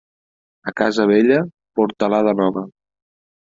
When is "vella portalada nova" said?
1.11-2.69